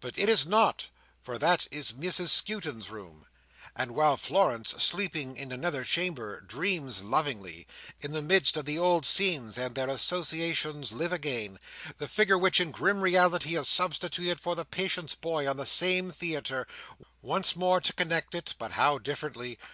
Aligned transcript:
But 0.00 0.18
it 0.18 0.28
is 0.28 0.44
not, 0.44 0.88
for 1.22 1.38
that 1.38 1.66
is 1.70 1.92
Mrs 1.92 2.28
Skewton's 2.28 2.90
room; 2.90 3.26
and 3.74 3.92
while 3.94 4.18
Florence, 4.18 4.68
sleeping 4.82 5.34
in 5.34 5.50
another 5.50 5.82
chamber, 5.82 6.42
dreams 6.42 7.00
lovingly, 7.02 7.66
in 7.98 8.12
the 8.12 8.20
midst 8.20 8.58
of 8.58 8.66
the 8.66 8.78
old 8.78 9.06
scenes, 9.06 9.56
and 9.56 9.74
their 9.74 9.88
old 9.88 9.96
associations 9.96 10.92
live 10.92 11.10
again, 11.14 11.58
the 11.96 12.06
figure 12.06 12.36
which 12.36 12.60
in 12.60 12.70
grim 12.70 13.00
reality 13.00 13.56
is 13.56 13.66
substituted 13.66 14.42
for 14.42 14.54
the 14.54 14.66
patient 14.66 15.18
boy's 15.22 15.46
on 15.48 15.56
the 15.56 15.64
same 15.64 16.10
theatre, 16.10 16.66
once 17.22 17.56
more 17.56 17.80
to 17.80 17.94
connect 17.94 18.34
it—but 18.34 18.72
how 18.72 18.98
differently! 18.98 19.56